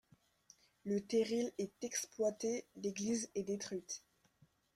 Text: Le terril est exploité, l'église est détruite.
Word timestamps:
Le 0.83 0.99
terril 0.99 1.51
est 1.59 1.69
exploité, 1.83 2.65
l'église 2.75 3.29
est 3.35 3.43
détruite. 3.43 4.01